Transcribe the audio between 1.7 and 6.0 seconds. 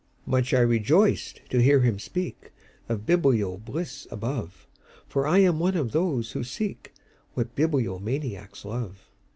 him speakOf biblio bliss above, For I am one of